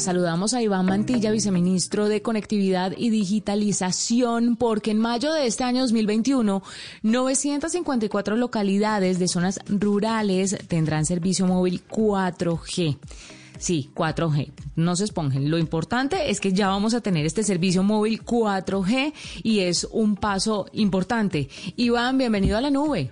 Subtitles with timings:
[0.00, 5.82] saludamos a Iván Mantilla, viceministro de Conectividad y Digitalización, porque en mayo de este año
[5.82, 6.62] 2021,
[7.02, 12.98] 954 localidades de zonas rurales tendrán servicio móvil 4G.
[13.58, 14.52] Sí, 4G.
[14.76, 15.50] No se esponjen.
[15.50, 19.12] Lo importante es que ya vamos a tener este servicio móvil 4G
[19.42, 21.48] y es un paso importante.
[21.76, 23.10] Iván, bienvenido a la nube.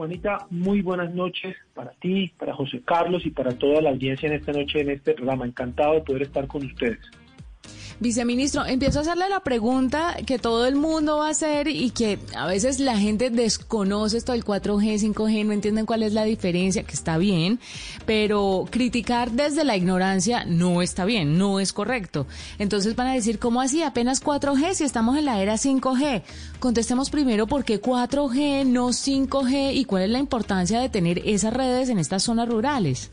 [0.00, 4.32] Juanita, muy buenas noches para ti, para José Carlos y para toda la audiencia en
[4.32, 5.44] esta noche en este programa.
[5.44, 7.00] Encantado de poder estar con ustedes.
[8.00, 12.18] Viceministro, empiezo a hacerle la pregunta que todo el mundo va a hacer y que
[12.34, 16.82] a veces la gente desconoce esto del 4G, 5G, no entienden cuál es la diferencia,
[16.82, 17.60] que está bien,
[18.06, 22.26] pero criticar desde la ignorancia no está bien, no es correcto.
[22.58, 23.82] Entonces van a decir, ¿cómo así?
[23.82, 26.22] Apenas 4G si estamos en la era 5G.
[26.58, 31.52] Contestemos primero por qué 4G, no 5G y cuál es la importancia de tener esas
[31.52, 33.12] redes en estas zonas rurales.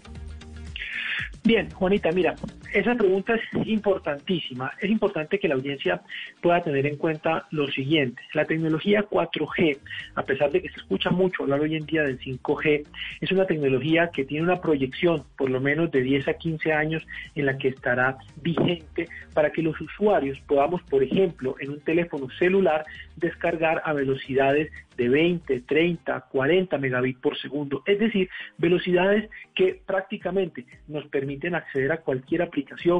[1.43, 2.35] Bien, Juanita, mira,
[2.73, 4.71] esa pregunta es importantísima.
[4.79, 6.01] Es importante que la audiencia
[6.41, 8.21] pueda tener en cuenta lo siguiente.
[8.33, 9.77] La tecnología 4G,
[10.15, 12.85] a pesar de que se escucha mucho hablar hoy en día del 5G,
[13.21, 17.05] es una tecnología que tiene una proyección por lo menos de 10 a 15 años
[17.35, 22.27] en la que estará vigente para que los usuarios podamos, por ejemplo, en un teléfono
[22.37, 29.79] celular descargar a velocidades de 20, 30, 40 megabits por segundo, es decir, velocidades que
[29.85, 32.56] prácticamente nos permiten acceder a cualquier aplicación,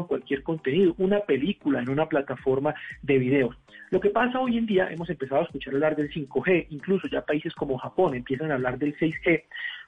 [0.08, 3.56] cualquier contenido, una película en una plataforma de video.
[3.90, 7.22] Lo que pasa hoy en día, hemos empezado a escuchar hablar del 5G, incluso ya
[7.22, 9.44] países como Japón empiezan a hablar del 6G,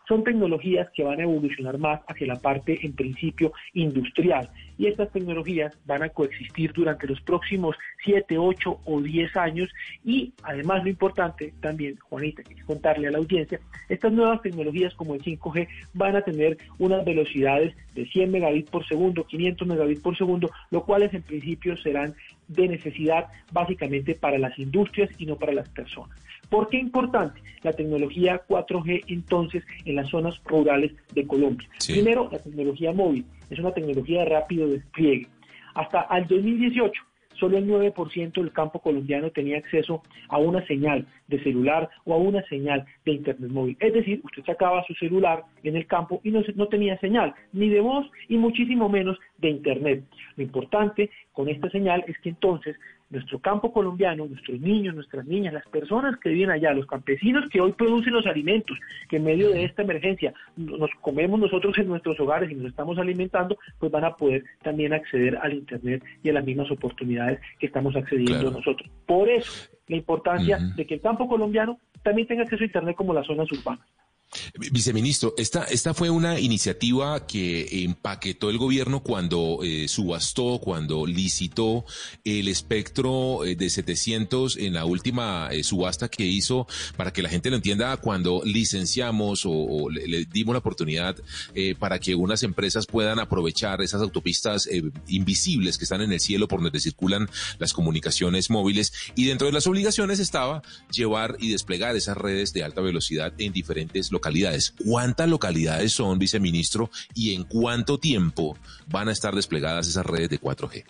[0.08, 4.50] son tecnologías que van a evolucionar más hacia la parte, en principio, industrial.
[4.80, 9.70] Y estas tecnologías van a coexistir durante los próximos 7, 8 o 10 años.
[10.06, 15.16] Y además, lo importante también, Juanita, que contarle a la audiencia, estas nuevas tecnologías como
[15.16, 20.18] el 5G van a tener unas velocidades de 100 megabits por segundo, 500 megabits por
[20.18, 22.16] segundo, lo cuales en principio serán
[22.48, 26.18] de necesidad básicamente para las industrias y no para las personas.
[26.50, 31.68] ¿Por qué importante la tecnología 4G entonces en las zonas rurales de Colombia?
[31.86, 35.28] Primero, la tecnología móvil es una tecnología de rápido despliegue.
[35.76, 37.02] Hasta el 2018
[37.40, 42.18] solo el 9% del campo colombiano tenía acceso a una señal de celular o a
[42.18, 43.78] una señal de internet móvil.
[43.80, 47.70] Es decir, usted sacaba su celular en el campo y no, no tenía señal, ni
[47.70, 50.04] de voz y muchísimo menos de internet.
[50.36, 52.76] Lo importante con esta señal es que entonces
[53.10, 57.60] nuestro campo colombiano, nuestros niños, nuestras niñas, las personas que viven allá, los campesinos que
[57.60, 58.78] hoy producen los alimentos,
[59.10, 62.98] que en medio de esta emergencia nos comemos nosotros en nuestros hogares y nos estamos
[62.98, 67.66] alimentando, pues van a poder también acceder al Internet y a las mismas oportunidades que
[67.66, 68.90] estamos accediendo nosotros.
[69.06, 73.14] Por eso, la importancia de que el campo colombiano también tenga acceso a Internet como
[73.14, 73.86] las zonas urbanas.
[74.72, 81.84] Viceministro, esta, esta fue una iniciativa que empaquetó el gobierno cuando eh, subastó, cuando licitó
[82.24, 87.30] el espectro eh, de 700 en la última eh, subasta que hizo, para que la
[87.30, 91.16] gente lo entienda, cuando licenciamos o, le, dimos la oportunidad
[91.80, 94.70] para que unas empresas puedan aprovechar esas autopistas
[95.08, 98.94] invisibles que están en el cielo por donde circulan las comunicaciones móviles.
[99.16, 100.62] Y dentro de las obligaciones estaba
[100.92, 104.76] llevar y desplegar esas redes de alta velocidad en diferentes localidades.
[104.86, 108.58] ¿Cuántas localidades son, viceministro, y en cuánto tiempo
[108.88, 110.84] van a estar desplegadas esas redes de 4G?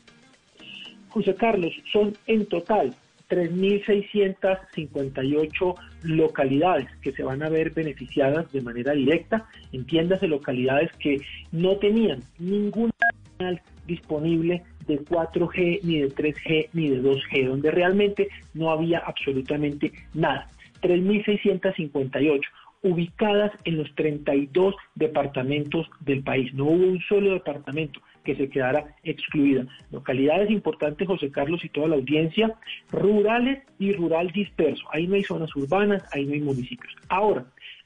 [1.09, 2.95] José Carlos, son en total
[3.29, 11.77] 3.658 localidades que se van a ver beneficiadas de manera directa, entiéndase localidades que no
[11.77, 12.93] tenían ninguna
[13.37, 19.91] señal disponible de 4G, ni de 3G, ni de 2G, donde realmente no había absolutamente
[20.15, 20.49] nada.
[20.81, 22.41] 3.658
[22.81, 26.53] ubicadas en los 32 departamentos del país.
[26.53, 29.65] No hubo un solo departamento que se quedara excluida.
[29.91, 32.55] Localidades importantes, José Carlos y toda la audiencia,
[32.91, 34.83] rurales y rural disperso.
[34.91, 36.93] Ahí no hay zonas urbanas, ahí no hay municipios.
[37.09, 37.45] Ahora,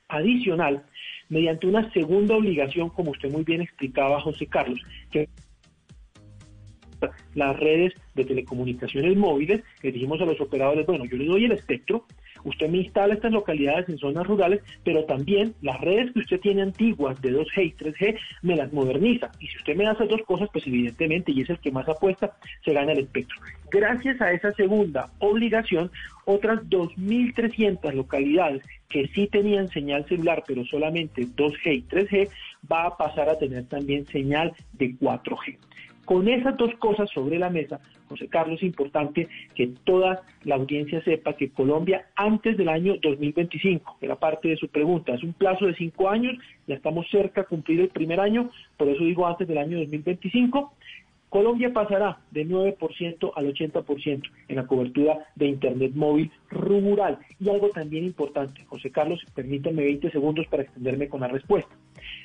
[0.09, 0.83] adicional,
[1.29, 4.79] mediante una segunda obligación, como usted muy bien explicaba, José Carlos,
[5.11, 5.29] que
[7.33, 11.51] las redes de telecomunicaciones móviles, que dijimos a los operadores, bueno, yo les doy el
[11.51, 12.05] espectro,
[12.43, 16.61] Usted me instala estas localidades en zonas rurales, pero también las redes que usted tiene
[16.61, 19.31] antiguas de 2G y 3G me las moderniza.
[19.39, 22.35] Y si usted me hace dos cosas, pues evidentemente, y es el que más apuesta,
[22.63, 23.37] se gana el espectro.
[23.71, 25.91] Gracias a esa segunda obligación,
[26.25, 32.29] otras 2.300 localidades que sí tenían señal celular, pero solamente 2G y 3G,
[32.71, 35.57] va a pasar a tener también señal de 4G.
[36.05, 37.79] Con esas dos cosas sobre la mesa,
[38.09, 43.97] José Carlos, es importante que toda la audiencia sepa que Colombia antes del año 2025,
[44.01, 47.47] era parte de su pregunta, es un plazo de cinco años, ya estamos cerca de
[47.47, 50.73] cumplir el primer año, por eso digo antes del año 2025,
[51.33, 57.17] Colombia pasará de 9% al 80% en la cobertura de Internet móvil rural.
[57.39, 61.75] Y algo también importante, José Carlos, permítame 20 segundos para extenderme con la respuesta.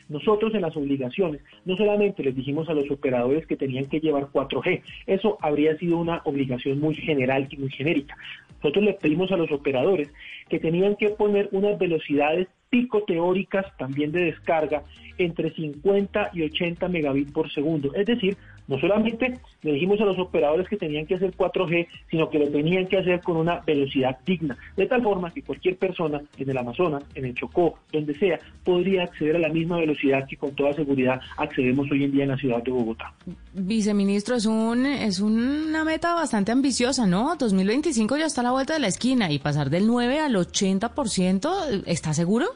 [0.08, 4.28] Nosotros en las obligaciones no solamente les dijimos a los operadores que tenían que llevar
[4.32, 8.16] 4G, eso habría sido una obligación muy general y muy genérica.
[8.62, 10.10] Nosotros les pedimos a los operadores
[10.49, 14.82] que tenían que poner unas velocidades pico teóricas también de descarga
[15.16, 17.94] entre 50 y 80 megabits por segundo.
[17.94, 18.37] Es decir,
[18.69, 22.49] no solamente le dijimos a los operadores que tenían que hacer 4G, sino que lo
[22.49, 26.59] tenían que hacer con una velocidad digna, de tal forma que cualquier persona en el
[26.59, 30.73] Amazonas, en el Chocó, donde sea, podría acceder a la misma velocidad que con toda
[30.75, 33.12] seguridad accedemos hoy en día en la ciudad de Bogotá.
[33.55, 37.37] Viceministro, es un es una meta bastante ambiciosa, ¿no?
[37.37, 41.85] 2025 ya está a la vuelta de la esquina y pasar del 9 al 80%,
[41.87, 42.47] ¿está seguro?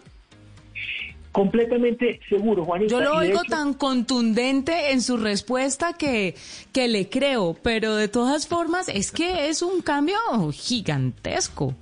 [1.33, 2.91] Completamente seguro, Juanita.
[2.91, 6.35] Yo lo oigo tan contundente en su respuesta que,
[6.73, 10.19] que le creo, pero de todas formas es que es un cambio
[10.53, 11.75] gigantesco.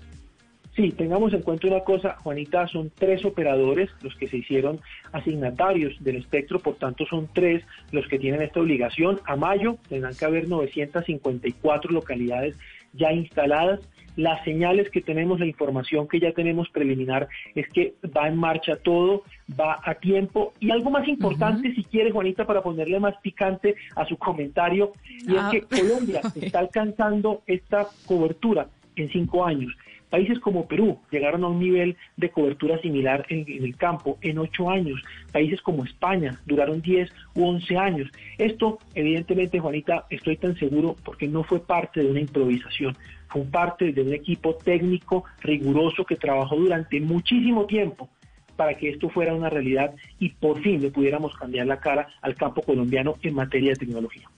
[0.77, 4.81] Sí, tengamos en cuenta una cosa, Juanita, son tres operadores los que se hicieron
[5.11, 9.21] asignatarios del espectro, por tanto son tres los que tienen esta obligación.
[9.27, 12.55] A mayo tendrán que haber 954 localidades
[12.93, 13.81] ya instaladas
[14.17, 18.77] las señales que tenemos, la información que ya tenemos preliminar es que va en marcha
[18.77, 19.25] todo,
[19.59, 20.53] va a tiempo.
[20.61, 24.93] Y algo más importante, si quiere, Juanita, para ponerle más picante a su comentario,
[25.27, 25.49] y es ah.
[25.51, 29.73] que Colombia está alcanzando esta cobertura en cinco años.
[30.11, 34.69] Países como Perú llegaron a un nivel de cobertura similar en, el campo en ocho
[34.69, 35.01] años.
[35.33, 38.11] Países como España duraron diez u once años.
[38.37, 42.97] Esto, evidentemente, Juanita, estoy tan seguro porque no fue parte de una improvisación
[43.31, 48.09] fue parte de un equipo técnico riguroso que trabajó durante muchísimo tiempo
[48.57, 52.35] para que esto fuera una realidad y por fin le pudiéramos cambiar la cara al
[52.35, 54.29] campo colombiano en materia de tecnología.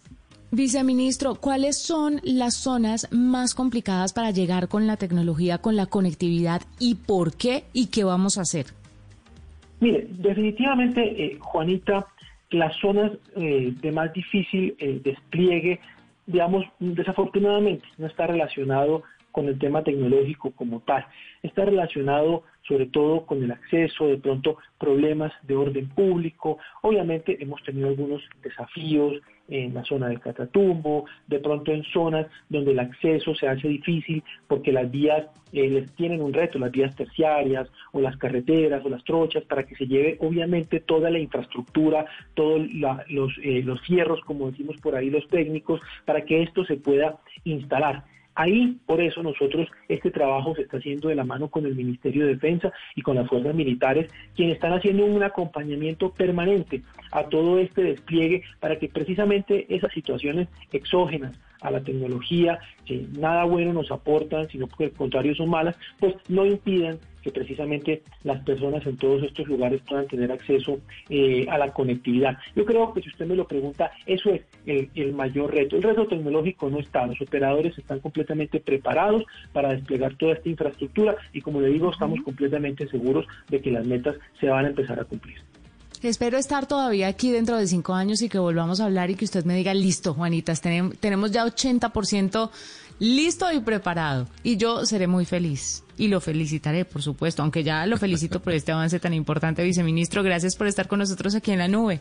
[0.53, 6.63] Viceministro, ¿cuáles son las zonas más complicadas para llegar con la tecnología, con la conectividad
[6.79, 8.67] y por qué y qué vamos a hacer?
[9.81, 12.07] Mire, definitivamente, eh, Juanita,
[12.51, 15.81] las zonas eh, de más difícil eh, despliegue
[16.27, 19.03] digamos, desafortunadamente no está relacionado
[19.33, 21.07] con el tema tecnológico como tal.
[21.43, 26.59] Está relacionado sobre todo con el acceso, de pronto problemas de orden público.
[26.83, 32.73] Obviamente hemos tenido algunos desafíos en la zona del Catatumbo, de pronto en zonas donde
[32.73, 37.69] el acceso se hace difícil porque las vías eh, tienen un reto, las vías terciarias
[37.93, 42.63] o las carreteras o las trochas, para que se lleve obviamente toda la infraestructura, todos
[43.09, 47.19] los, eh, los fierros, como decimos por ahí los técnicos, para que esto se pueda
[47.45, 48.05] instalar.
[48.35, 52.25] Ahí, por eso, nosotros, este trabajo se está haciendo de la mano con el Ministerio
[52.25, 57.59] de Defensa y con las fuerzas militares, quienes están haciendo un acompañamiento permanente a todo
[57.59, 63.91] este despliegue para que precisamente esas situaciones exógenas a la tecnología, que nada bueno nos
[63.91, 68.97] aportan, sino que al contrario son malas, pues no impidan que precisamente las personas en
[68.97, 72.37] todos estos lugares puedan tener acceso eh, a la conectividad.
[72.55, 75.77] Yo creo que si usted me lo pregunta, eso es el, mayor reto.
[75.77, 81.17] El reto tecnológico no está, los operadores están completamente preparados para desplegar toda esta infraestructura
[81.33, 84.99] y como le digo, estamos completamente seguros de que las metas se van a empezar
[84.99, 85.37] a cumplir.
[86.03, 89.25] Espero estar todavía aquí dentro de cinco años y que volvamos a hablar y que
[89.25, 92.51] usted me diga, listo, Juanitas, tenemos ya 80%
[92.99, 94.27] listo y preparado.
[94.43, 98.53] Y yo seré muy feliz y lo felicitaré, por supuesto, aunque ya lo felicito por
[98.53, 100.25] este avance tan importante, viceministro.
[100.25, 102.01] Gracias por estar con nosotros aquí en la nube.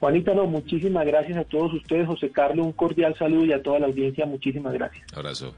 [0.00, 3.80] Juanita, no, muchísimas gracias a todos ustedes, José Carlos, un cordial saludo y a toda
[3.80, 5.04] la audiencia, muchísimas gracias.
[5.14, 5.54] Abrazo.